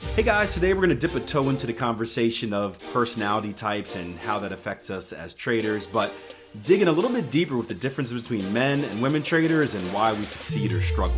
Hey 0.00 0.22
guys, 0.22 0.54
today 0.54 0.74
we're 0.74 0.86
going 0.86 0.96
to 0.96 1.08
dip 1.08 1.16
a 1.16 1.20
toe 1.20 1.48
into 1.48 1.66
the 1.66 1.72
conversation 1.72 2.52
of 2.52 2.78
personality 2.92 3.52
types 3.52 3.96
and 3.96 4.16
how 4.16 4.38
that 4.38 4.52
affects 4.52 4.90
us 4.90 5.12
as 5.12 5.34
traders, 5.34 5.88
but 5.88 6.12
digging 6.62 6.86
a 6.86 6.92
little 6.92 7.10
bit 7.10 7.32
deeper 7.32 7.56
with 7.56 7.66
the 7.66 7.74
differences 7.74 8.22
between 8.22 8.52
men 8.52 8.84
and 8.84 9.02
women 9.02 9.24
traders 9.24 9.74
and 9.74 9.84
why 9.92 10.12
we 10.12 10.22
succeed 10.22 10.72
or 10.72 10.80
struggle. 10.80 11.16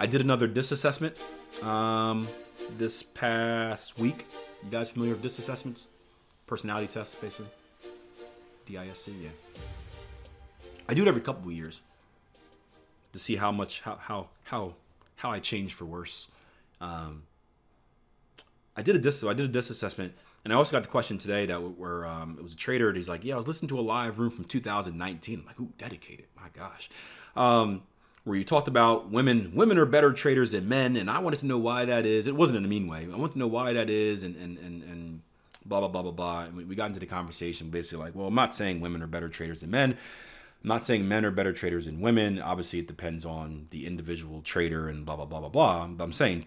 I 0.00 0.06
did 0.06 0.22
another 0.22 0.46
DISC 0.46 0.72
assessment 0.72 1.14
um, 1.62 2.26
this 2.78 3.02
past 3.02 3.98
week. 3.98 4.24
You 4.64 4.70
guys 4.70 4.88
familiar 4.88 5.12
with 5.12 5.20
DISC 5.20 5.40
assessments? 5.40 5.88
Personality 6.46 6.86
tests, 6.86 7.14
basically. 7.16 7.50
DISC, 8.64 9.08
yeah. 9.20 9.28
I 10.88 10.94
do 10.94 11.02
it 11.02 11.08
every 11.08 11.20
couple 11.20 11.50
of 11.50 11.54
years 11.54 11.82
to 13.12 13.18
see 13.18 13.36
how 13.36 13.52
much 13.52 13.82
how 13.82 13.96
how 13.96 14.28
how 14.44 14.74
how 15.16 15.32
I 15.32 15.38
change 15.38 15.74
for 15.74 15.84
worse. 15.84 16.28
Um, 16.80 17.24
I 18.74 18.80
did 18.80 18.96
a 18.96 18.98
dis 18.98 19.22
I 19.22 19.34
did 19.34 19.44
a 19.44 19.52
DISC 19.52 19.68
assessment, 19.68 20.14
and 20.44 20.52
I 20.54 20.56
also 20.56 20.72
got 20.72 20.82
the 20.82 20.88
question 20.88 21.18
today 21.18 21.44
that 21.44 21.58
where 21.60 22.06
um, 22.06 22.36
it 22.38 22.42
was 22.42 22.54
a 22.54 22.56
trader, 22.56 22.88
and 22.88 22.96
he's 22.96 23.10
like, 23.10 23.22
"Yeah, 23.22 23.34
I 23.34 23.36
was 23.36 23.46
listening 23.46 23.68
to 23.68 23.78
a 23.78 23.82
live 23.82 24.18
room 24.18 24.30
from 24.30 24.46
2019." 24.46 25.40
I'm 25.40 25.44
like, 25.44 25.60
"Ooh, 25.60 25.74
dedicated, 25.76 26.24
my 26.34 26.48
gosh." 26.54 26.88
Um, 27.36 27.82
where 28.24 28.36
you 28.36 28.44
talked 28.44 28.68
about 28.68 29.10
women 29.10 29.52
women 29.54 29.78
are 29.78 29.86
better 29.86 30.12
traders 30.12 30.52
than 30.52 30.68
men 30.68 30.96
and 30.96 31.10
i 31.10 31.18
wanted 31.18 31.38
to 31.40 31.46
know 31.46 31.58
why 31.58 31.84
that 31.84 32.06
is. 32.06 32.26
It 32.26 32.36
wasn't 32.36 32.58
in 32.58 32.64
a 32.64 32.68
mean 32.68 32.86
way. 32.86 33.06
I 33.12 33.16
want 33.16 33.32
to 33.32 33.38
know 33.38 33.46
why 33.46 33.72
that 33.72 33.90
is 33.90 34.22
and 34.22 34.36
and 34.36 34.58
and, 34.58 34.82
and 34.82 35.20
blah 35.64 35.80
blah 35.80 35.88
blah 35.88 36.02
blah 36.02 36.12
blah. 36.12 36.40
And 36.44 36.56
we 36.56 36.74
got 36.74 36.86
into 36.86 37.00
the 37.00 37.06
conversation 37.06 37.70
basically 37.70 38.04
like 38.04 38.14
well 38.14 38.26
i'm 38.26 38.34
not 38.34 38.54
saying 38.54 38.80
women 38.80 39.02
are 39.02 39.06
better 39.06 39.28
traders 39.28 39.60
than 39.60 39.70
men. 39.70 39.96
I'm 40.62 40.68
not 40.68 40.84
saying 40.84 41.08
men 41.08 41.24
are 41.24 41.30
better 41.30 41.54
traders 41.54 41.86
than 41.86 42.02
women. 42.02 42.38
Obviously 42.38 42.80
it 42.80 42.86
depends 42.86 43.24
on 43.24 43.68
the 43.70 43.86
individual 43.86 44.42
trader 44.42 44.88
and 44.88 45.06
blah 45.06 45.16
blah 45.16 45.24
blah 45.24 45.40
blah 45.40 45.48
blah. 45.48 45.86
But 45.86 46.04
i'm 46.04 46.12
saying 46.12 46.44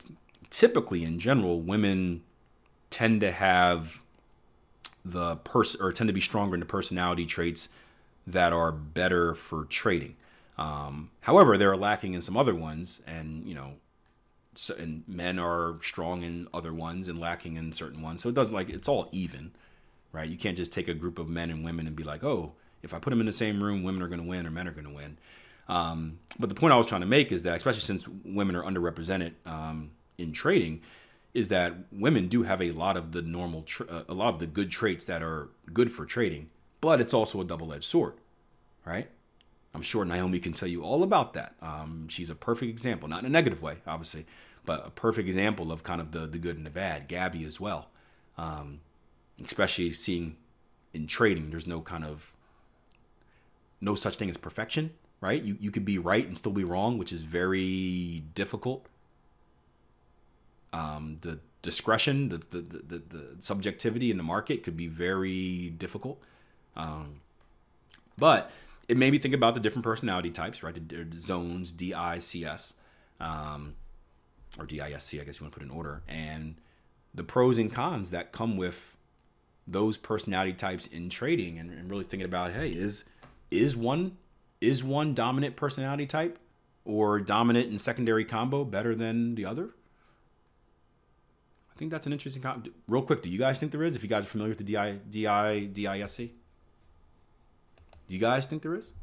typically 0.50 1.04
in 1.04 1.18
general 1.18 1.62
women 1.62 2.22
tend 2.92 3.22
to 3.22 3.32
have 3.32 4.04
the 5.04 5.36
person 5.38 5.82
or 5.82 5.92
tend 5.92 6.08
to 6.08 6.14
be 6.14 6.22
stronger 6.22 6.54
in 6.54 6.60
the 6.60 6.66
personality 6.66 7.26
traits 7.26 7.68
that 8.26 8.54
are 8.54 8.72
better 8.72 9.36
for 9.36 9.66
trading 9.66 10.16
um, 10.58 11.12
however, 11.22 11.58
they're 11.58 11.78
lacking 11.78 12.14
in 12.14 12.22
some 12.22 12.38
other 12.38 12.56
ones, 12.56 13.02
and 13.08 13.48
you 13.48 13.56
know, 13.56 13.74
so, 14.56 14.76
and 14.76 15.04
men 15.08 15.40
are 15.40 15.76
strong 15.82 16.24
in 16.24 16.48
other 16.54 16.74
ones 16.74 17.08
and 17.08 17.20
lacking 17.20 17.56
in 17.56 17.74
certain 17.74 18.02
ones. 18.02 18.22
So 18.22 18.30
it 18.30 18.36
doesn't 18.36 18.54
like 18.54 18.70
it's 18.70 18.88
all 18.88 19.10
even, 19.12 19.52
right? 20.12 20.30
You 20.30 20.38
can't 20.38 20.58
just 20.58 20.72
take 20.72 20.88
a 20.88 20.94
group 20.94 21.18
of 21.18 21.28
men 21.28 21.50
and 21.50 21.66
women 21.66 21.88
and 21.88 21.96
be 21.96 22.04
like, 22.04 22.24
oh, 22.24 22.54
if 22.84 22.94
I 22.94 23.00
put 23.00 23.10
them 23.10 23.20
in 23.20 23.26
the 23.26 23.34
same 23.34 23.64
room, 23.64 23.84
women 23.84 24.02
are 24.04 24.08
going 24.08 24.22
to 24.22 24.28
win 24.28 24.46
or 24.46 24.52
men 24.52 24.68
are 24.68 24.72
going 24.72 24.88
to 24.88 24.94
win. 24.94 25.18
Um, 25.68 26.20
but 26.38 26.50
the 26.50 26.56
point 26.56 26.74
I 26.74 26.78
was 26.78 26.86
trying 26.86 27.02
to 27.02 27.08
make 27.08 27.32
is 27.32 27.44
that, 27.44 27.56
especially 27.56 27.82
since 27.82 28.08
women 28.08 28.56
are 28.56 28.64
underrepresented 28.64 29.34
um, 29.46 29.92
in 30.18 30.34
trading, 30.34 30.82
is 31.34 31.50
that 31.50 31.74
women 31.92 32.28
do 32.28 32.44
have 32.44 32.62
a 32.62 32.72
lot 32.72 32.96
of 32.96 33.12
the 33.12 33.22
normal, 33.22 33.64
tra- 33.64 33.88
uh, 33.88 34.04
a 34.08 34.14
lot 34.14 34.34
of 34.34 34.40
the 34.40 34.46
good 34.46 34.70
traits 34.70 35.06
that 35.06 35.24
are 35.24 35.50
good 35.72 35.90
for 35.90 36.06
trading, 36.06 36.50
but 36.82 37.02
it's 37.02 37.14
also 37.14 37.42
a 37.42 37.46
double-edged 37.46 37.84
sword, 37.86 38.14
right? 38.86 39.10
I'm 39.74 39.82
sure 39.82 40.06
Naomi 40.06 40.40
can 40.40 40.54
tell 40.54 40.70
you 40.70 40.84
all 40.84 41.04
about 41.04 41.34
that. 41.34 41.56
Um, 41.62 42.08
she's 42.08 42.30
a 42.30 42.36
perfect 42.36 42.70
example, 42.70 43.08
not 43.10 43.20
in 43.22 43.26
a 43.26 43.30
negative 43.30 43.62
way, 43.62 43.78
obviously, 43.88 44.26
but 44.66 44.86
a 44.86 44.92
perfect 44.92 45.28
example 45.28 45.72
of 45.72 45.84
kind 45.84 46.00
of 46.00 46.12
the, 46.12 46.28
the 46.28 46.38
good 46.38 46.58
and 46.58 46.66
the 46.66 46.70
bad. 46.70 47.08
Gabby 47.08 47.44
as 47.46 47.60
well, 47.60 47.90
um, 48.38 48.82
especially 49.44 49.92
seeing 49.92 50.38
in 50.94 51.08
trading, 51.08 51.50
there's 51.50 51.66
no 51.66 51.82
kind 51.82 52.06
of 52.06 52.34
no 53.82 53.96
such 53.96 54.16
thing 54.16 54.30
as 54.30 54.38
perfection, 54.38 54.92
right? 55.20 55.42
You 55.42 55.58
you 55.60 55.72
could 55.72 55.86
be 55.86 55.98
right 55.98 56.26
and 56.26 56.38
still 56.38 56.52
be 56.52 56.64
wrong, 56.64 56.98
which 56.98 57.12
is 57.12 57.24
very 57.24 58.24
difficult. 58.36 58.86
Um, 60.72 61.18
the 61.22 61.40
discretion, 61.64 62.30
the, 62.30 62.38
the 62.52 62.62
the, 62.62 62.98
the 63.10 63.26
subjectivity 63.40 64.12
in 64.12 64.18
the 64.18 64.24
market 64.24 64.64
could 64.64 64.78
be 64.78 64.88
very 64.88 65.72
difficult. 65.72 66.22
Um, 66.76 67.22
but 68.18 68.52
it 68.88 68.98
made 68.98 69.12
me 69.12 69.18
think 69.18 69.34
about 69.34 69.54
the 69.54 69.60
different 69.60 69.84
personality 69.84 70.30
types, 70.30 70.64
right? 70.64 70.76
The 70.88 71.08
zones, 71.16 71.72
D 71.72 71.94
I 71.94 72.20
C 72.20 72.46
S, 72.46 72.74
um, 73.20 73.76
or 74.58 74.66
D 74.66 74.82
I 74.82 74.92
S 74.92 75.06
C, 75.06 75.22
I 75.22 75.24
guess 75.24 75.40
you 75.40 75.46
want 75.46 75.54
to 75.54 75.60
put 75.60 75.66
in 75.66 75.72
order, 75.72 76.02
and 76.08 76.56
the 77.14 77.24
pros 77.24 77.58
and 77.58 77.72
cons 77.72 78.12
that 78.12 78.32
come 78.32 78.58
with 78.58 78.98
those 79.66 79.98
personality 79.98 80.54
types 80.54 80.88
in 80.88 81.10
trading, 81.10 81.58
and, 81.58 81.72
and 81.72 81.90
really 81.90 82.04
thinking 82.04 82.26
about, 82.26 82.52
hey, 82.52 82.70
is 82.70 83.06
is 83.52 83.76
one 83.78 84.18
is 84.60 84.84
one 84.84 85.14
dominant 85.14 85.56
personality 85.56 86.06
type 86.06 86.40
or 86.86 87.20
dominant 87.20 87.70
and 87.70 87.80
secondary 87.80 88.26
combo 88.26 88.64
better 88.66 88.96
than 88.96 89.36
the 89.36 89.46
other? 89.46 89.70
I 91.74 91.78
think 91.78 91.92
that's 91.92 92.06
an 92.06 92.14
interesting. 92.14 92.42
Com- 92.42 92.64
Real 92.88 93.02
quick, 93.02 93.24
do 93.24 93.30
you 93.30 93.40
guys 93.40 93.60
think 93.60 93.72
there 93.72 93.84
is? 93.84 93.96
If 93.96 94.04
you 94.04 94.10
guys 94.10 94.24
are 94.24 94.28
familiar 94.28 94.54
with 94.56 94.66
the 94.66 94.74
DI, 94.74 95.00
DI? 95.10 95.70
Do 98.14 98.18
you 98.18 98.22
guys 98.22 98.46
think 98.46 98.62
there 98.62 98.76
is? 98.76 98.94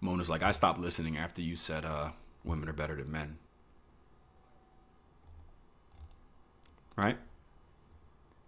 Mona's 0.00 0.28
like, 0.28 0.42
I 0.42 0.50
stopped 0.50 0.80
listening 0.80 1.16
after 1.16 1.40
you 1.40 1.54
said 1.54 1.84
uh, 1.84 2.10
women 2.42 2.68
are 2.68 2.72
better 2.72 2.96
than 2.96 3.12
men. 3.12 3.38
Right? 6.96 7.16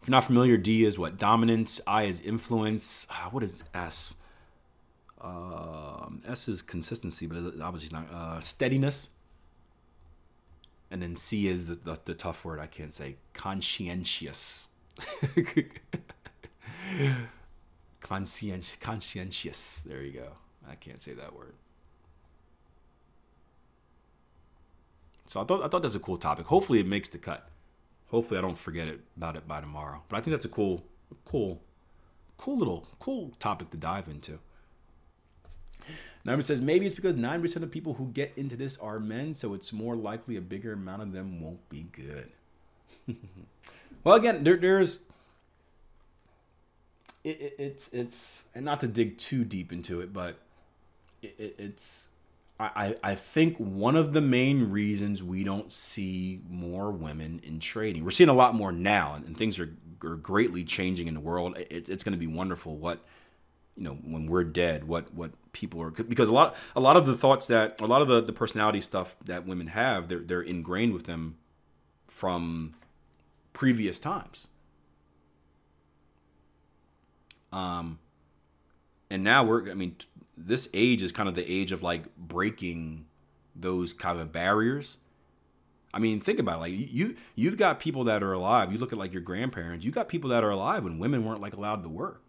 If 0.02 0.08
you're 0.08 0.10
not 0.10 0.24
familiar, 0.24 0.56
D 0.56 0.84
is 0.84 0.98
what? 0.98 1.16
Dominance. 1.16 1.80
I 1.86 2.02
is 2.02 2.20
influence. 2.20 3.06
Uh, 3.08 3.30
what 3.30 3.44
is 3.44 3.62
S? 3.72 4.16
Um, 5.20 6.20
S 6.26 6.48
is 6.48 6.62
consistency, 6.62 7.28
but 7.28 7.60
obviously 7.62 7.96
not. 7.96 8.12
Uh, 8.12 8.40
steadiness 8.40 9.10
and 10.90 11.02
then 11.02 11.16
C 11.16 11.48
is 11.48 11.66
the, 11.66 11.74
the, 11.74 11.98
the 12.04 12.14
tough 12.14 12.44
word 12.44 12.60
I 12.60 12.66
can't 12.66 12.94
say. 12.94 13.16
Conscientious. 13.34 14.68
Conscientious. 18.00 18.76
Conscientious. 18.80 19.80
There 19.80 20.02
you 20.02 20.12
go. 20.12 20.28
I 20.68 20.74
can't 20.74 21.00
say 21.00 21.12
that 21.14 21.34
word. 21.34 21.54
So 25.26 25.40
I 25.42 25.44
thought 25.44 25.62
I 25.62 25.68
thought 25.68 25.82
that's 25.82 25.94
a 25.94 26.00
cool 26.00 26.16
topic. 26.16 26.46
Hopefully 26.46 26.80
it 26.80 26.86
makes 26.86 27.08
the 27.10 27.18
cut. 27.18 27.48
Hopefully 28.10 28.38
I 28.38 28.40
don't 28.40 28.58
forget 28.58 28.88
it 28.88 29.00
about 29.16 29.36
it 29.36 29.46
by 29.46 29.60
tomorrow. 29.60 30.02
But 30.08 30.16
I 30.16 30.20
think 30.20 30.32
that's 30.32 30.46
a 30.46 30.48
cool, 30.48 30.84
cool, 31.26 31.60
cool 32.38 32.56
little 32.56 32.88
cool 32.98 33.32
topic 33.38 33.70
to 33.70 33.76
dive 33.76 34.08
into. 34.08 34.38
Number 36.28 36.42
says 36.42 36.60
maybe 36.60 36.84
it's 36.84 36.94
because 36.94 37.14
9% 37.14 37.62
of 37.62 37.70
people 37.70 37.94
who 37.94 38.08
get 38.08 38.32
into 38.36 38.54
this 38.54 38.76
are 38.76 39.00
men, 39.00 39.34
so 39.34 39.54
it's 39.54 39.72
more 39.72 39.96
likely 39.96 40.36
a 40.36 40.42
bigger 40.42 40.74
amount 40.74 41.00
of 41.00 41.12
them 41.12 41.40
won't 41.40 41.66
be 41.70 41.86
good. 41.90 42.30
well, 44.04 44.14
again, 44.14 44.44
there, 44.44 44.58
there's 44.58 44.98
it, 47.24 47.40
it, 47.40 47.54
it's 47.58 47.88
it's 47.94 48.44
and 48.54 48.62
not 48.62 48.80
to 48.80 48.88
dig 48.88 49.16
too 49.16 49.42
deep 49.42 49.72
into 49.72 50.02
it, 50.02 50.12
but 50.12 50.36
it, 51.22 51.54
it's 51.58 52.08
I, 52.60 52.96
I 53.02 53.14
think 53.14 53.56
one 53.56 53.96
of 53.96 54.12
the 54.12 54.20
main 54.20 54.70
reasons 54.70 55.22
we 55.22 55.44
don't 55.44 55.72
see 55.72 56.42
more 56.50 56.90
women 56.90 57.40
in 57.42 57.58
trading, 57.58 58.04
we're 58.04 58.10
seeing 58.10 58.28
a 58.28 58.34
lot 58.34 58.54
more 58.54 58.72
now, 58.72 59.14
and, 59.14 59.34
things 59.34 59.58
are, 59.58 59.70
are 60.04 60.16
greatly 60.16 60.64
changing 60.64 61.06
in 61.06 61.14
the 61.14 61.20
world. 61.20 61.56
It, 61.56 61.88
it's 61.88 62.04
going 62.04 62.12
to 62.12 62.18
be 62.18 62.26
wonderful 62.26 62.76
what 62.76 62.98
you 63.78 63.84
know 63.84 63.94
when 64.04 64.26
we're 64.26 64.44
dead 64.44 64.84
what 64.84 65.14
what 65.14 65.30
people 65.52 65.80
are 65.80 65.90
because 65.90 66.28
a 66.28 66.32
lot 66.32 66.54
a 66.76 66.80
lot 66.80 66.96
of 66.96 67.06
the 67.06 67.16
thoughts 67.16 67.46
that 67.46 67.80
a 67.80 67.86
lot 67.86 68.02
of 68.02 68.08
the, 68.08 68.20
the 68.20 68.32
personality 68.32 68.80
stuff 68.80 69.16
that 69.24 69.46
women 69.46 69.68
have 69.68 70.08
they're 70.08 70.18
they're 70.18 70.42
ingrained 70.42 70.92
with 70.92 71.04
them 71.04 71.36
from 72.08 72.74
previous 73.58 73.98
times. 73.98 74.46
Um, 77.52 77.98
and 79.10 79.24
now 79.24 79.42
we're, 79.44 79.70
I 79.70 79.74
mean, 79.74 79.96
t- 79.98 80.06
this 80.36 80.68
age 80.72 81.02
is 81.02 81.10
kind 81.10 81.28
of 81.28 81.34
the 81.34 81.50
age 81.50 81.72
of 81.72 81.82
like 81.82 82.14
breaking 82.16 83.06
those 83.56 83.92
kind 83.92 84.20
of 84.20 84.32
barriers. 84.32 84.98
I 85.92 85.98
mean, 85.98 86.20
think 86.20 86.38
about 86.38 86.58
it. 86.58 86.60
Like 86.60 86.72
you, 86.72 87.16
you've 87.34 87.56
got 87.56 87.80
people 87.80 88.04
that 88.04 88.22
are 88.22 88.32
alive. 88.32 88.72
You 88.72 88.78
look 88.78 88.92
at 88.92 88.98
like 88.98 89.12
your 89.12 89.22
grandparents. 89.22 89.84
You 89.84 89.90
got 89.90 90.08
people 90.08 90.30
that 90.30 90.44
are 90.44 90.50
alive 90.50 90.84
when 90.84 90.98
women 90.98 91.24
weren't 91.24 91.40
like 91.40 91.54
allowed 91.54 91.82
to 91.82 91.88
work. 91.88 92.27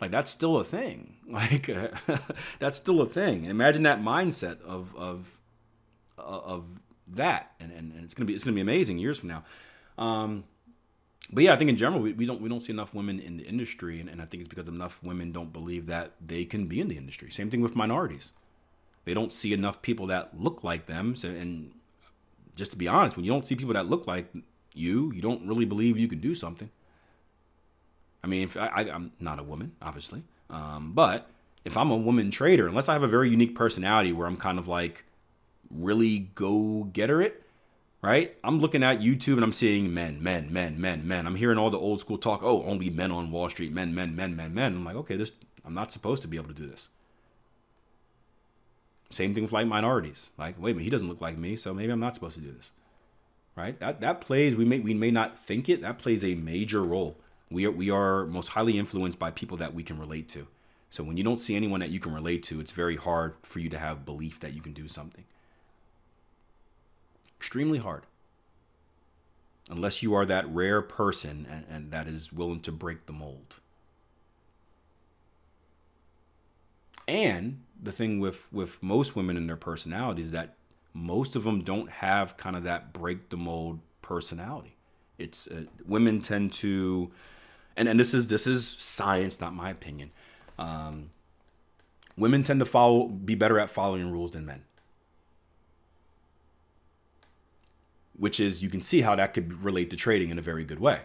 Like 0.00 0.10
that's 0.10 0.30
still 0.30 0.58
a 0.58 0.64
thing. 0.64 1.10
Like 1.26 1.70
that's 2.58 2.76
still 2.76 3.00
a 3.00 3.06
thing. 3.06 3.46
Imagine 3.46 3.84
that 3.84 4.02
mindset 4.02 4.60
of 4.60 4.94
of 4.94 5.40
of 6.18 6.66
that, 7.08 7.52
and, 7.58 7.72
and, 7.72 7.92
and 7.92 8.04
it's 8.04 8.12
gonna 8.12 8.26
be 8.26 8.34
it's 8.34 8.44
gonna 8.44 8.54
be 8.54 8.60
amazing 8.60 8.98
years 8.98 9.18
from 9.18 9.30
now. 9.30 9.44
Um, 9.96 10.44
but 11.32 11.44
yeah, 11.44 11.54
I 11.54 11.56
think 11.56 11.70
in 11.70 11.76
general 11.76 12.02
we, 12.02 12.12
we 12.12 12.26
don't 12.26 12.40
we 12.40 12.48
don't 12.48 12.60
see 12.60 12.72
enough 12.72 12.94
women 12.94 13.18
in 13.20 13.38
the 13.38 13.44
industry, 13.44 14.00
and, 14.00 14.08
and 14.08 14.20
I 14.20 14.26
think 14.26 14.42
it's 14.42 14.48
because 14.48 14.68
enough 14.68 15.02
women 15.02 15.32
don't 15.32 15.52
believe 15.52 15.86
that 15.86 16.12
they 16.24 16.44
can 16.44 16.66
be 16.66 16.80
in 16.80 16.88
the 16.88 16.96
industry. 16.96 17.30
Same 17.30 17.50
thing 17.50 17.62
with 17.62 17.74
minorities; 17.74 18.32
they 19.04 19.14
don't 19.14 19.32
see 19.32 19.52
enough 19.52 19.80
people 19.82 20.06
that 20.08 20.38
look 20.38 20.62
like 20.62 20.86
them. 20.86 21.16
So, 21.16 21.28
and 21.28 21.72
just 22.54 22.72
to 22.72 22.78
be 22.78 22.86
honest, 22.86 23.16
when 23.16 23.24
you 23.24 23.32
don't 23.32 23.46
see 23.46 23.56
people 23.56 23.74
that 23.74 23.88
look 23.88 24.06
like 24.06 24.32
you, 24.74 25.12
you 25.12 25.22
don't 25.22 25.46
really 25.46 25.64
believe 25.64 25.98
you 25.98 26.08
can 26.08 26.20
do 26.20 26.34
something. 26.34 26.70
I 28.24 28.26
mean, 28.26 28.44
if 28.44 28.56
I, 28.56 28.84
am 28.84 29.12
not 29.20 29.38
a 29.38 29.42
woman, 29.42 29.72
obviously, 29.82 30.22
um, 30.48 30.92
but 30.94 31.28
if 31.62 31.76
I'm 31.76 31.90
a 31.90 31.96
woman 31.96 32.30
trader, 32.30 32.66
unless 32.66 32.88
I 32.88 32.94
have 32.94 33.02
a 33.02 33.08
very 33.08 33.28
unique 33.28 33.54
personality 33.54 34.12
where 34.12 34.26
I'm 34.26 34.38
kind 34.38 34.58
of 34.58 34.66
like 34.66 35.04
really 35.70 36.30
go 36.34 36.84
getter 36.84 37.20
it, 37.20 37.42
right? 38.00 38.34
I'm 38.42 38.60
looking 38.60 38.82
at 38.82 39.00
YouTube 39.00 39.34
and 39.34 39.44
I'm 39.44 39.52
seeing 39.52 39.92
men, 39.92 40.22
men, 40.22 40.50
men, 40.50 40.80
men, 40.80 41.06
men. 41.06 41.26
I'm 41.26 41.34
hearing 41.34 41.58
all 41.58 41.68
the 41.68 41.78
old 41.78 42.00
school 42.00 42.16
talk. 42.16 42.40
Oh, 42.42 42.62
only 42.62 42.88
men 42.88 43.12
on 43.12 43.30
Wall 43.30 43.50
Street, 43.50 43.74
men, 43.74 43.94
men, 43.94 44.16
men, 44.16 44.34
men, 44.34 44.54
men. 44.54 44.74
I'm 44.74 44.84
like, 44.86 44.96
okay, 44.96 45.16
this 45.16 45.32
I'm 45.62 45.74
not 45.74 45.92
supposed 45.92 46.22
to 46.22 46.28
be 46.28 46.38
able 46.38 46.48
to 46.48 46.54
do 46.54 46.66
this. 46.66 46.88
Same 49.10 49.34
thing 49.34 49.42
with 49.42 49.52
like 49.52 49.66
minorities. 49.66 50.30
Like, 50.38 50.58
wait 50.58 50.70
a 50.70 50.74
minute, 50.74 50.84
he 50.84 50.90
doesn't 50.90 51.08
look 51.08 51.20
like 51.20 51.36
me, 51.36 51.56
so 51.56 51.74
maybe 51.74 51.92
I'm 51.92 52.00
not 52.00 52.14
supposed 52.14 52.36
to 52.36 52.40
do 52.40 52.52
this. 52.52 52.72
Right? 53.54 53.78
That 53.80 54.00
that 54.00 54.22
plays. 54.22 54.56
We 54.56 54.64
may 54.64 54.78
we 54.78 54.94
may 54.94 55.10
not 55.10 55.38
think 55.38 55.68
it. 55.68 55.82
That 55.82 55.98
plays 55.98 56.24
a 56.24 56.34
major 56.34 56.82
role 56.82 57.18
we 57.50 57.66
are, 57.66 57.70
we 57.70 57.90
are 57.90 58.26
most 58.26 58.48
highly 58.48 58.78
influenced 58.78 59.18
by 59.18 59.30
people 59.30 59.56
that 59.58 59.74
we 59.74 59.82
can 59.82 59.98
relate 59.98 60.28
to. 60.30 60.46
So 60.90 61.02
when 61.02 61.16
you 61.16 61.24
don't 61.24 61.40
see 61.40 61.56
anyone 61.56 61.80
that 61.80 61.90
you 61.90 62.00
can 62.00 62.14
relate 62.14 62.42
to, 62.44 62.60
it's 62.60 62.72
very 62.72 62.96
hard 62.96 63.34
for 63.42 63.58
you 63.58 63.68
to 63.70 63.78
have 63.78 64.04
belief 64.04 64.40
that 64.40 64.54
you 64.54 64.60
can 64.60 64.72
do 64.72 64.86
something. 64.86 65.24
Extremely 67.38 67.78
hard. 67.78 68.04
Unless 69.68 70.02
you 70.02 70.14
are 70.14 70.24
that 70.24 70.48
rare 70.48 70.82
person 70.82 71.46
and, 71.50 71.64
and 71.68 71.90
that 71.90 72.06
is 72.06 72.32
willing 72.32 72.60
to 72.60 72.72
break 72.72 73.06
the 73.06 73.12
mold. 73.12 73.56
And 77.08 77.62
the 77.82 77.92
thing 77.92 78.18
with 78.20 78.50
with 78.52 78.82
most 78.82 79.14
women 79.14 79.36
and 79.36 79.48
their 79.48 79.56
personalities 79.56 80.30
that 80.30 80.54
most 80.94 81.36
of 81.36 81.44
them 81.44 81.62
don't 81.62 81.90
have 81.90 82.36
kind 82.36 82.56
of 82.56 82.62
that 82.64 82.92
break 82.92 83.28
the 83.28 83.36
mold 83.36 83.80
personality. 84.00 84.76
It's 85.18 85.46
uh, 85.46 85.64
women 85.86 86.20
tend 86.20 86.52
to 86.54 87.10
and 87.76 87.88
and 87.88 87.98
this 87.98 88.14
is 88.14 88.28
this 88.28 88.46
is 88.46 88.66
science, 88.66 89.40
not 89.40 89.54
my 89.54 89.70
opinion. 89.70 90.10
Um, 90.58 91.10
women 92.16 92.42
tend 92.42 92.60
to 92.60 92.66
follow 92.66 93.08
be 93.08 93.34
better 93.34 93.58
at 93.58 93.70
following 93.70 94.10
rules 94.10 94.32
than 94.32 94.46
men. 94.46 94.64
Which 98.16 98.38
is 98.38 98.62
you 98.62 98.68
can 98.68 98.80
see 98.80 99.00
how 99.00 99.16
that 99.16 99.34
could 99.34 99.64
relate 99.64 99.90
to 99.90 99.96
trading 99.96 100.30
in 100.30 100.38
a 100.38 100.42
very 100.42 100.64
good 100.64 100.78
way, 100.78 101.00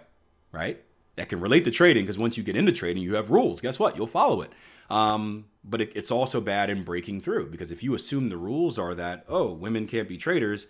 right? 0.51 0.81
That 1.15 1.27
can 1.27 1.39
relate 1.39 1.65
to 1.65 1.71
trading 1.71 2.03
because 2.03 2.19
once 2.19 2.37
you 2.37 2.43
get 2.43 2.55
into 2.55 2.71
trading, 2.71 3.03
you 3.03 3.15
have 3.15 3.31
rules. 3.31 3.61
Guess 3.61 3.79
what? 3.79 3.97
You'll 3.97 4.07
follow 4.07 4.41
it. 4.41 4.51
Um, 4.89 5.45
but 5.63 5.81
it, 5.81 5.91
it's 5.95 6.11
also 6.11 6.39
bad 6.39 6.69
in 6.69 6.83
breaking 6.83 7.21
through 7.21 7.49
because 7.49 7.71
if 7.71 7.83
you 7.83 7.93
assume 7.93 8.29
the 8.29 8.37
rules 8.37 8.79
are 8.79 8.95
that 8.95 9.25
oh 9.27 9.51
women 9.51 9.87
can't 9.87 10.07
be 10.07 10.17
traders, 10.17 10.67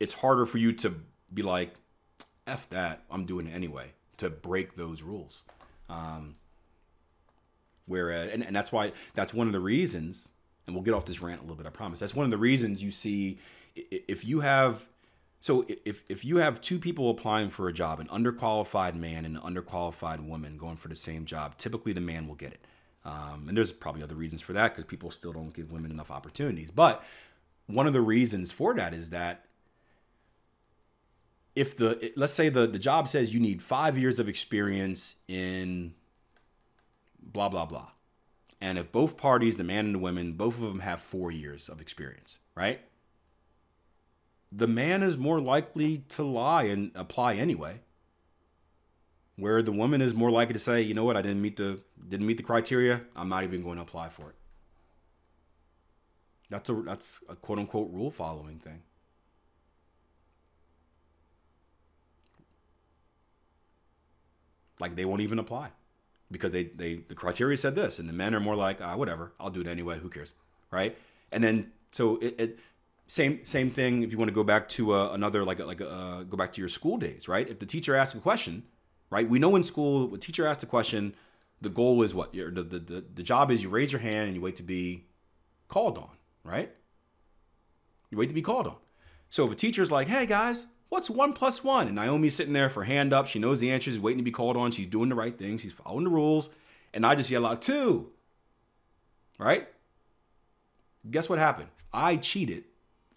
it's 0.00 0.14
harder 0.14 0.44
for 0.44 0.58
you 0.58 0.72
to 0.72 0.96
be 1.32 1.42
like, 1.42 1.74
f 2.46 2.68
that, 2.70 3.04
I'm 3.10 3.24
doing 3.24 3.46
it 3.46 3.52
anyway 3.52 3.92
to 4.18 4.30
break 4.30 4.74
those 4.74 5.02
rules. 5.02 5.42
Um, 5.88 6.36
whereas, 7.86 8.30
and, 8.32 8.44
and 8.44 8.54
that's 8.54 8.72
why 8.72 8.92
that's 9.14 9.34
one 9.34 9.46
of 9.46 9.52
the 9.52 9.60
reasons, 9.60 10.30
and 10.66 10.74
we'll 10.74 10.84
get 10.84 10.94
off 10.94 11.04
this 11.04 11.20
rant 11.20 11.40
a 11.40 11.42
little 11.42 11.56
bit, 11.56 11.66
I 11.66 11.70
promise. 11.70 12.00
That's 12.00 12.14
one 12.14 12.24
of 12.24 12.30
the 12.30 12.38
reasons 12.38 12.82
you 12.82 12.90
see 12.90 13.38
if 13.74 14.24
you 14.24 14.40
have 14.40 14.86
so 15.40 15.66
if 15.68 16.04
if 16.08 16.24
you 16.24 16.38
have 16.38 16.60
two 16.60 16.78
people 16.78 17.10
applying 17.10 17.50
for 17.50 17.68
a 17.68 17.72
job, 17.72 18.00
an 18.00 18.06
underqualified 18.08 18.94
man 18.94 19.24
and 19.24 19.36
an 19.36 19.42
underqualified 19.42 20.26
woman 20.26 20.56
going 20.56 20.76
for 20.76 20.88
the 20.88 20.96
same 20.96 21.26
job, 21.26 21.58
typically 21.58 21.92
the 21.92 22.00
man 22.00 22.26
will 22.26 22.34
get 22.34 22.52
it. 22.52 22.60
Um, 23.04 23.44
and 23.48 23.56
there's 23.56 23.70
probably 23.70 24.02
other 24.02 24.14
reasons 24.14 24.40
for 24.40 24.54
that 24.54 24.70
because 24.70 24.86
people 24.86 25.10
still 25.10 25.34
don't 25.34 25.52
give 25.52 25.70
women 25.70 25.90
enough 25.90 26.10
opportunities. 26.10 26.70
But 26.70 27.04
one 27.66 27.86
of 27.86 27.92
the 27.92 28.00
reasons 28.00 28.52
for 28.52 28.72
that 28.74 28.94
is 28.94 29.10
that 29.10 29.44
if 31.54 31.76
the 31.76 32.12
let's 32.16 32.32
say 32.32 32.48
the 32.48 32.66
the 32.66 32.78
job 32.78 33.08
says 33.08 33.32
you 33.32 33.40
need 33.40 33.62
five 33.62 33.96
years 33.96 34.18
of 34.18 34.28
experience 34.28 35.16
in 35.28 35.94
blah 37.20 37.48
blah 37.48 37.66
blah. 37.66 37.88
And 38.60 38.78
if 38.78 38.90
both 38.90 39.16
parties 39.16 39.56
the 39.56 39.64
man 39.64 39.86
and 39.86 39.94
the 39.94 39.98
women 39.98 40.32
both 40.32 40.54
of 40.56 40.62
them 40.62 40.80
have 40.80 41.00
four 41.00 41.30
years 41.30 41.68
of 41.68 41.80
experience 41.80 42.38
right? 42.54 42.80
The 44.50 44.68
man 44.68 45.02
is 45.02 45.18
more 45.18 45.40
likely 45.40 45.98
to 46.10 46.22
lie 46.22 46.64
and 46.64 46.92
apply 46.94 47.34
anyway. 47.34 47.80
Where 49.36 49.62
the 49.62 49.72
woman 49.72 50.00
is 50.00 50.14
more 50.14 50.30
likely 50.30 50.52
to 50.54 50.60
say 50.60 50.82
you 50.82 50.94
know 50.94 51.04
what? 51.04 51.16
I 51.16 51.22
didn't 51.22 51.42
meet 51.42 51.56
the 51.56 51.80
didn't 52.08 52.26
meet 52.26 52.36
the 52.36 52.42
criteria. 52.42 53.02
I'm 53.14 53.28
not 53.28 53.44
even 53.44 53.62
going 53.62 53.76
to 53.76 53.82
apply 53.82 54.08
for 54.08 54.30
it. 54.30 54.36
That's 56.50 56.68
a 56.68 56.74
that's 56.74 57.22
a 57.28 57.36
quote 57.36 57.58
unquote 57.58 57.90
rule 57.92 58.10
following 58.10 58.58
thing 58.58 58.82
like 64.80 64.96
they 64.96 65.04
won't 65.04 65.20
even 65.20 65.38
apply 65.38 65.70
because 66.30 66.52
they 66.52 66.64
they 66.64 66.96
the 66.96 67.14
criteria 67.14 67.56
said 67.56 67.74
this, 67.74 67.98
and 67.98 68.08
the 68.08 68.12
men 68.12 68.34
are 68.34 68.40
more 68.40 68.56
like 68.56 68.80
ah 68.80 68.96
whatever, 68.96 69.32
I'll 69.38 69.50
do 69.50 69.60
it 69.60 69.66
anyway. 69.66 69.98
Who 69.98 70.08
cares, 70.08 70.32
right? 70.70 70.96
And 71.32 71.42
then 71.42 71.72
so 71.92 72.16
it, 72.18 72.34
it 72.38 72.58
same 73.06 73.44
same 73.44 73.70
thing 73.70 74.02
if 74.02 74.12
you 74.12 74.18
want 74.18 74.28
to 74.28 74.34
go 74.34 74.44
back 74.44 74.68
to 74.70 74.94
uh, 74.94 75.10
another 75.12 75.44
like 75.44 75.58
like 75.58 75.80
uh, 75.80 76.22
go 76.22 76.36
back 76.36 76.52
to 76.52 76.60
your 76.60 76.68
school 76.68 76.96
days, 76.96 77.28
right? 77.28 77.48
If 77.48 77.58
the 77.58 77.66
teacher 77.66 77.94
asks 77.94 78.16
a 78.16 78.20
question, 78.20 78.64
right? 79.10 79.28
We 79.28 79.38
know 79.38 79.56
in 79.56 79.62
school, 79.62 80.08
when 80.08 80.20
teacher 80.20 80.46
asks 80.46 80.62
a 80.62 80.66
question, 80.66 81.14
the 81.60 81.70
goal 81.70 82.02
is 82.02 82.14
what? 82.14 82.32
the, 82.32 82.50
the, 82.50 82.78
the, 82.78 83.04
the 83.14 83.22
job 83.22 83.50
is 83.50 83.62
you 83.62 83.68
raise 83.68 83.92
your 83.92 84.00
hand 84.00 84.26
and 84.26 84.34
you 84.34 84.40
wait 84.40 84.56
to 84.56 84.62
be 84.62 85.06
called 85.68 85.98
on, 85.98 86.10
right? 86.42 86.74
You 88.10 88.18
wait 88.18 88.28
to 88.28 88.34
be 88.34 88.42
called 88.42 88.66
on. 88.66 88.76
So 89.28 89.46
if 89.46 89.52
a 89.52 89.54
teacher's 89.54 89.90
like, 89.90 90.08
hey 90.08 90.26
guys, 90.26 90.66
What's 90.88 91.10
one 91.10 91.32
plus 91.32 91.64
one? 91.64 91.86
And 91.86 91.96
Naomi's 91.96 92.36
sitting 92.36 92.52
there 92.52 92.70
for 92.70 92.84
hand 92.84 93.12
up. 93.12 93.26
She 93.26 93.38
knows 93.38 93.60
the 93.60 93.70
answer. 93.70 93.90
She's 93.90 94.00
waiting 94.00 94.18
to 94.18 94.24
be 94.24 94.30
called 94.30 94.56
on. 94.56 94.70
She's 94.70 94.86
doing 94.86 95.08
the 95.08 95.14
right 95.14 95.36
thing. 95.36 95.58
She's 95.58 95.72
following 95.72 96.04
the 96.04 96.10
rules. 96.10 96.50
And 96.92 97.04
I 97.04 97.14
just 97.14 97.30
yell 97.30 97.46
out 97.46 97.62
two. 97.62 98.10
Right? 99.38 99.68
Guess 101.10 101.28
what 101.28 101.38
happened? 101.38 101.68
I 101.92 102.16
cheated. 102.16 102.64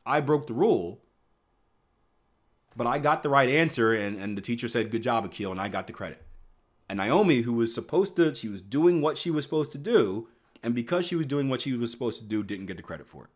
I 0.06 0.22
broke 0.22 0.48
the 0.48 0.54
rule. 0.54 1.02
But 2.76 2.88
I 2.88 3.00
got 3.00 3.24
the 3.24 3.30
right 3.30 3.50
answer, 3.50 3.94
and, 3.94 4.22
and 4.22 4.38
the 4.38 4.42
teacher 4.42 4.68
said, 4.68 4.92
Good 4.92 5.02
job, 5.02 5.26
Akil, 5.26 5.52
and 5.52 5.60
I 5.60 5.68
got 5.68 5.88
the 5.88 5.94
credit. 5.94 6.22
And 6.88 6.98
Naomi, 6.98 7.42
who 7.42 7.54
was 7.54 7.74
supposed 7.74 8.16
to, 8.18 8.34
she 8.36 8.48
was 8.48 8.62
doing 8.62 9.02
what 9.02 9.18
she 9.18 9.32
was 9.32 9.44
supposed 9.44 9.72
to 9.74 9.78
do, 9.78 10.28
and 10.62 10.76
because 10.76 11.06
she 11.06 11.16
was 11.16 11.26
doing 11.26 11.50
what 11.50 11.62
she 11.62 11.74
was 11.74 11.92
supposed 11.92 12.20
to 12.20 12.26
do, 12.26 12.44
didn't 12.44 12.68
get 12.68 12.78
the 12.78 12.84
credit 12.84 13.08
for 13.08 13.26
it. 13.26 13.30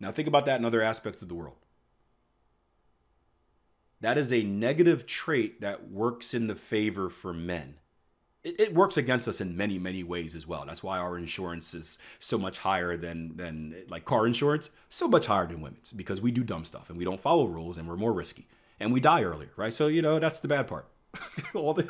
Now, 0.00 0.10
think 0.10 0.28
about 0.28 0.46
that 0.46 0.58
in 0.58 0.64
other 0.64 0.82
aspects 0.82 1.22
of 1.22 1.28
the 1.28 1.34
world. 1.34 1.56
That 4.00 4.18
is 4.18 4.32
a 4.32 4.42
negative 4.42 5.06
trait 5.06 5.60
that 5.60 5.90
works 5.90 6.34
in 6.34 6.46
the 6.46 6.54
favor 6.54 7.08
for 7.08 7.32
men. 7.32 7.76
It, 8.42 8.60
it, 8.60 8.74
works 8.74 8.98
against 8.98 9.26
us 9.26 9.40
in 9.40 9.56
many, 9.56 9.78
many 9.78 10.04
ways 10.04 10.34
as 10.34 10.46
well. 10.46 10.64
That's 10.66 10.82
why 10.82 10.98
our 10.98 11.16
insurance 11.16 11.72
is 11.72 11.96
so 12.18 12.36
much 12.36 12.58
higher 12.58 12.98
than 12.98 13.38
than 13.38 13.74
like 13.88 14.04
car 14.04 14.26
insurance, 14.26 14.68
so 14.90 15.08
much 15.08 15.24
higher 15.24 15.46
than 15.46 15.62
women's 15.62 15.92
because 15.92 16.20
we 16.20 16.30
do 16.30 16.44
dumb 16.44 16.66
stuff 16.66 16.90
and 16.90 16.98
we 16.98 17.04
don't 17.06 17.20
follow 17.20 17.46
rules 17.46 17.78
and 17.78 17.88
we're 17.88 17.96
more 17.96 18.12
risky 18.12 18.46
and 18.78 18.92
we 18.92 19.00
die 19.00 19.22
earlier, 19.22 19.52
right? 19.56 19.72
So 19.72 19.86
you 19.86 20.02
know 20.02 20.18
that's 20.18 20.40
the 20.40 20.48
bad 20.48 20.68
part. 20.68 20.86
all 21.54 21.74
the 21.74 21.82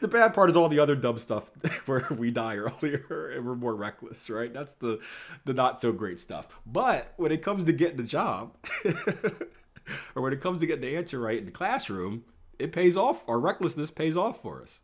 the 0.00 0.08
bad 0.08 0.34
part 0.34 0.50
is 0.50 0.56
all 0.56 0.68
the 0.68 0.78
other 0.78 0.96
dumb 0.96 1.18
stuff 1.18 1.50
where 1.86 2.06
we 2.10 2.30
die 2.30 2.56
earlier 2.56 3.30
and 3.34 3.46
we're 3.46 3.54
more 3.54 3.74
reckless, 3.74 4.28
right? 4.28 4.52
That's 4.52 4.74
the 4.74 5.00
the 5.44 5.54
not 5.54 5.80
so 5.80 5.92
great 5.92 6.20
stuff. 6.20 6.60
But 6.66 7.14
when 7.16 7.32
it 7.32 7.42
comes 7.42 7.64
to 7.64 7.72
getting 7.72 7.96
the 7.96 8.02
job, 8.02 8.56
or 10.14 10.22
when 10.22 10.32
it 10.32 10.40
comes 10.40 10.60
to 10.60 10.66
getting 10.66 10.82
the 10.82 10.96
answer 10.96 11.18
right 11.18 11.38
in 11.38 11.46
the 11.46 11.50
classroom, 11.50 12.24
it 12.58 12.72
pays 12.72 12.96
off. 12.96 13.24
Our 13.28 13.38
recklessness 13.38 13.90
pays 13.90 14.16
off 14.16 14.42
for 14.42 14.62
us. 14.62 14.80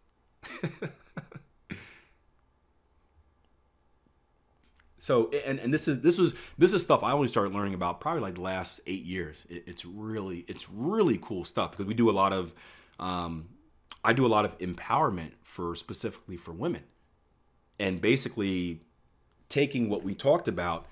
So 5.06 5.30
and, 5.46 5.60
and 5.60 5.72
this 5.72 5.86
is 5.86 6.00
this 6.00 6.18
was 6.18 6.34
this 6.58 6.72
is 6.72 6.82
stuff 6.82 7.04
I 7.04 7.12
only 7.12 7.28
started 7.28 7.54
learning 7.54 7.74
about 7.74 8.00
probably 8.00 8.22
like 8.22 8.34
the 8.34 8.40
last 8.40 8.80
eight 8.88 9.04
years. 9.04 9.46
It, 9.48 9.62
it's 9.68 9.84
really 9.84 10.44
it's 10.48 10.68
really 10.68 11.16
cool 11.22 11.44
stuff 11.44 11.70
because 11.70 11.86
we 11.86 11.94
do 11.94 12.10
a 12.10 12.12
lot 12.12 12.32
of 12.32 12.52
um, 12.98 13.50
I 14.06 14.12
do 14.12 14.24
a 14.24 14.28
lot 14.28 14.44
of 14.44 14.56
empowerment 14.58 15.32
for 15.42 15.74
specifically 15.74 16.36
for 16.36 16.52
women, 16.52 16.84
and 17.78 18.00
basically 18.00 18.82
taking 19.48 19.88
what 19.88 20.02
we 20.02 20.14
talked 20.14 20.48
about 20.48 20.86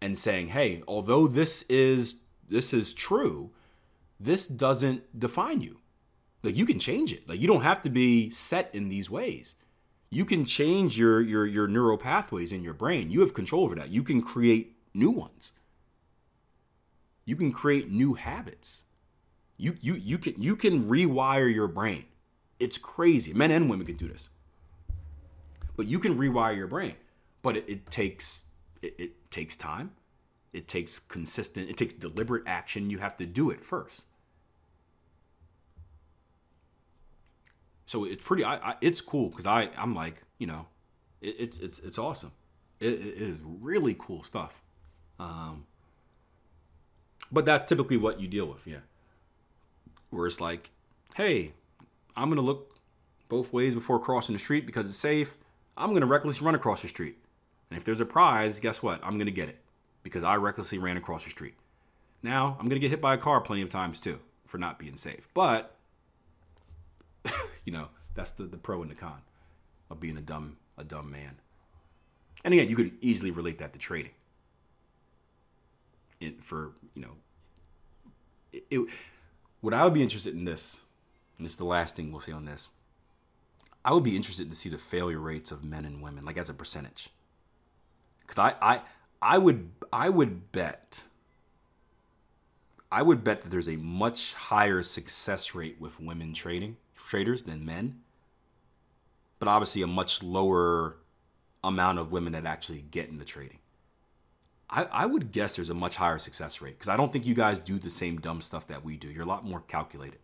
and 0.00 0.16
saying, 0.16 0.48
hey, 0.48 0.82
although 0.88 1.26
this 1.26 1.62
is 1.68 2.16
this 2.48 2.72
is 2.72 2.94
true, 2.94 3.50
this 4.18 4.46
doesn't 4.46 5.18
define 5.18 5.60
you. 5.60 5.78
Like 6.42 6.56
you 6.56 6.64
can 6.64 6.78
change 6.78 7.12
it. 7.12 7.28
Like 7.28 7.40
you 7.40 7.46
don't 7.46 7.62
have 7.62 7.82
to 7.82 7.90
be 7.90 8.30
set 8.30 8.70
in 8.72 8.88
these 8.88 9.10
ways 9.10 9.54
you 10.10 10.24
can 10.24 10.44
change 10.44 10.98
your 10.98 11.20
your 11.20 11.46
your 11.46 11.66
neural 11.66 11.98
pathways 11.98 12.52
in 12.52 12.62
your 12.62 12.74
brain. 12.74 13.10
You 13.10 13.20
have 13.20 13.34
control 13.34 13.64
over 13.64 13.74
that. 13.76 13.90
You 13.90 14.02
can 14.02 14.20
create 14.20 14.76
new 14.94 15.10
ones. 15.10 15.52
You 17.24 17.36
can 17.36 17.52
create 17.52 17.90
new 17.90 18.14
habits. 18.14 18.84
You 19.56 19.76
you 19.80 19.94
you 19.94 20.18
can 20.18 20.40
you 20.40 20.56
can 20.56 20.88
rewire 20.88 21.52
your 21.52 21.68
brain. 21.68 22.04
It's 22.58 22.78
crazy. 22.78 23.32
Men 23.32 23.50
and 23.50 23.68
women 23.68 23.86
can 23.86 23.96
do 23.96 24.08
this. 24.08 24.28
But 25.76 25.86
you 25.86 25.98
can 25.98 26.16
rewire 26.16 26.56
your 26.56 26.66
brain. 26.66 26.94
But 27.42 27.56
it, 27.56 27.64
it 27.68 27.90
takes 27.90 28.44
it, 28.82 28.94
it 28.98 29.30
takes 29.30 29.56
time. 29.56 29.92
It 30.52 30.68
takes 30.68 30.98
consistent, 30.98 31.68
it 31.68 31.76
takes 31.76 31.94
deliberate 31.94 32.44
action. 32.46 32.88
You 32.88 32.98
have 32.98 33.16
to 33.18 33.26
do 33.26 33.50
it 33.50 33.64
first. 33.64 34.06
So 37.84 38.04
it's 38.04 38.24
pretty. 38.24 38.42
I, 38.42 38.56
I 38.56 38.74
it's 38.80 39.00
cool 39.00 39.28
because 39.28 39.46
I 39.46 39.68
I'm 39.76 39.94
like 39.94 40.22
you 40.38 40.46
know, 40.46 40.66
it, 41.20 41.36
it's 41.38 41.58
it's 41.58 41.78
it's 41.78 41.98
awesome. 41.98 42.32
It, 42.80 42.92
it 42.92 43.22
is 43.22 43.36
really 43.42 43.94
cool 43.98 44.22
stuff. 44.22 44.62
Um, 45.18 45.66
but 47.32 47.44
that's 47.44 47.64
typically 47.64 47.96
what 47.96 48.20
you 48.20 48.28
deal 48.28 48.46
with, 48.46 48.66
yeah. 48.66 48.80
Where 50.10 50.26
it's 50.26 50.40
like, 50.40 50.70
hey, 51.14 51.54
I'm 52.16 52.28
gonna 52.28 52.40
look 52.40 52.78
both 53.28 53.52
ways 53.52 53.74
before 53.74 53.98
crossing 53.98 54.34
the 54.34 54.38
street 54.38 54.66
because 54.66 54.86
it's 54.86 54.98
safe. 54.98 55.36
I'm 55.76 55.92
gonna 55.92 56.06
recklessly 56.06 56.44
run 56.44 56.54
across 56.54 56.82
the 56.82 56.88
street, 56.88 57.18
and 57.70 57.76
if 57.76 57.84
there's 57.84 58.00
a 58.00 58.06
prize, 58.06 58.60
guess 58.60 58.82
what? 58.82 59.00
I'm 59.02 59.18
gonna 59.18 59.30
get 59.30 59.48
it 59.48 59.58
because 60.02 60.22
I 60.22 60.36
recklessly 60.36 60.78
ran 60.78 60.96
across 60.96 61.24
the 61.24 61.30
street. 61.30 61.54
Now 62.22 62.56
I'm 62.58 62.68
gonna 62.68 62.80
get 62.80 62.90
hit 62.90 63.00
by 63.00 63.14
a 63.14 63.18
car 63.18 63.40
plenty 63.40 63.62
of 63.62 63.70
times 63.70 64.00
too 64.00 64.20
for 64.46 64.58
not 64.58 64.78
being 64.78 64.96
safe, 64.96 65.28
but 65.34 65.76
you 67.64 67.72
know, 67.72 67.88
that's 68.14 68.30
the, 68.32 68.44
the 68.44 68.56
pro 68.56 68.82
and 68.82 68.90
the 68.90 68.94
con 68.94 69.22
of 69.90 70.00
being 70.00 70.16
a 70.16 70.22
dumb 70.22 70.56
a 70.78 70.84
dumb 70.84 71.10
man. 71.10 71.40
And 72.44 72.54
again, 72.54 72.68
you 72.68 72.76
could 72.76 72.92
easily 73.00 73.30
relate 73.30 73.58
that 73.58 73.72
to 73.72 73.78
trading. 73.78 74.12
In, 76.20 76.36
for 76.38 76.72
you 76.94 77.02
know, 77.02 77.12
it, 78.52 78.64
it, 78.70 78.88
what 79.60 79.74
I 79.74 79.84
would 79.84 79.94
be 79.94 80.02
interested 80.02 80.34
in 80.34 80.44
this, 80.44 80.78
and 81.38 81.44
this 81.44 81.52
is 81.52 81.58
the 81.58 81.64
last 81.64 81.96
thing 81.96 82.10
we'll 82.10 82.20
say 82.20 82.32
on 82.32 82.44
this. 82.44 82.68
I 83.84 83.92
would 83.92 84.02
be 84.02 84.16
interested 84.16 84.50
to 84.50 84.56
see 84.56 84.68
the 84.68 84.78
failure 84.78 85.20
rates 85.20 85.52
of 85.52 85.62
men 85.62 85.84
and 85.84 86.02
women, 86.02 86.24
like 86.24 86.38
as 86.38 86.48
a 86.48 86.54
percentage. 86.54 87.10
Because 88.20 88.38
I, 88.38 88.54
I, 88.60 88.80
I 89.22 89.38
would, 89.38 89.70
I 89.92 90.08
would 90.08 90.50
bet. 90.50 91.04
I 92.90 93.02
would 93.02 93.22
bet 93.22 93.42
that 93.42 93.50
there's 93.50 93.68
a 93.68 93.76
much 93.76 94.34
higher 94.34 94.82
success 94.82 95.54
rate 95.54 95.76
with 95.80 96.00
women 96.00 96.32
trading 96.34 96.76
traders 96.96 97.44
than 97.44 97.64
men, 97.64 98.00
but 99.38 99.48
obviously 99.48 99.82
a 99.82 99.86
much 99.86 100.22
lower 100.22 100.96
amount 101.62 101.98
of 101.98 102.12
women 102.12 102.32
that 102.32 102.46
actually 102.46 102.82
get 102.82 103.08
into 103.08 103.24
trading. 103.24 103.58
I, 104.68 104.84
I 104.84 105.06
would 105.06 105.30
guess 105.30 105.56
there's 105.56 105.70
a 105.70 105.74
much 105.74 105.96
higher 105.96 106.18
success 106.18 106.60
rate 106.60 106.76
because 106.76 106.88
I 106.88 106.96
don't 106.96 107.12
think 107.12 107.26
you 107.26 107.34
guys 107.34 107.58
do 107.58 107.78
the 107.78 107.90
same 107.90 108.18
dumb 108.18 108.40
stuff 108.40 108.66
that 108.66 108.84
we 108.84 108.96
do. 108.96 109.08
You're 109.08 109.22
a 109.22 109.26
lot 109.26 109.44
more 109.44 109.60
calculated. 109.60 110.18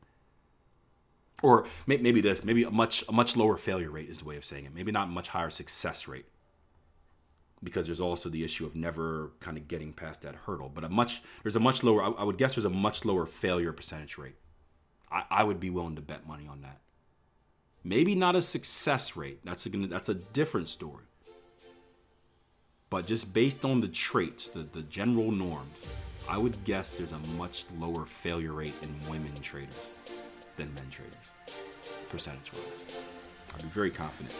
Or 1.42 1.66
maybe 1.86 2.20
this, 2.20 2.44
maybe 2.44 2.62
a 2.62 2.70
much 2.70 3.04
a 3.08 3.12
much 3.12 3.36
lower 3.36 3.56
failure 3.56 3.90
rate 3.90 4.08
is 4.08 4.18
the 4.18 4.24
way 4.24 4.36
of 4.36 4.44
saying 4.44 4.64
it. 4.64 4.74
Maybe 4.74 4.92
not 4.92 5.10
much 5.10 5.28
higher 5.28 5.50
success 5.50 6.06
rate 6.06 6.26
because 7.62 7.86
there's 7.86 8.00
also 8.00 8.28
the 8.28 8.44
issue 8.44 8.64
of 8.64 8.74
never 8.74 9.32
kind 9.40 9.56
of 9.56 9.68
getting 9.68 9.92
past 9.92 10.22
that 10.22 10.34
hurdle. 10.34 10.70
But 10.72 10.84
a 10.84 10.88
much 10.88 11.22
there's 11.42 11.56
a 11.56 11.60
much 11.60 11.82
lower. 11.82 12.02
I, 12.02 12.08
I 12.10 12.24
would 12.24 12.38
guess 12.38 12.54
there's 12.54 12.64
a 12.64 12.70
much 12.70 13.04
lower 13.04 13.26
failure 13.26 13.72
percentage 13.72 14.18
rate. 14.18 14.36
I, 15.10 15.24
I 15.30 15.44
would 15.44 15.58
be 15.58 15.68
willing 15.68 15.96
to 15.96 16.02
bet 16.02 16.26
money 16.26 16.46
on 16.46 16.62
that. 16.62 16.78
Maybe 17.84 18.14
not 18.14 18.36
a 18.36 18.42
success 18.42 19.16
rate. 19.16 19.40
That's 19.44 19.66
a 19.66 19.70
that's 19.70 20.08
a 20.08 20.14
different 20.14 20.68
story. 20.68 21.04
But 22.88 23.06
just 23.06 23.32
based 23.32 23.64
on 23.64 23.80
the 23.80 23.88
traits, 23.88 24.48
the, 24.48 24.64
the 24.64 24.82
general 24.82 25.32
norms, 25.32 25.90
I 26.28 26.36
would 26.36 26.62
guess 26.64 26.92
there's 26.92 27.12
a 27.12 27.18
much 27.38 27.64
lower 27.78 28.04
failure 28.04 28.52
rate 28.52 28.74
in 28.82 29.10
women 29.10 29.32
traders 29.40 29.74
than 30.56 30.72
men 30.74 30.90
traders, 30.90 31.32
percentage 32.10 32.52
wise. 32.52 32.84
I'd 33.54 33.62
be 33.62 33.68
very 33.68 33.90
confident. 33.90 34.34